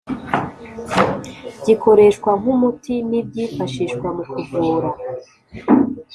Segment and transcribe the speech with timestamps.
[1.65, 4.89] Gikoreshwa nk’umuti n’ibyifashishwa mu kuvura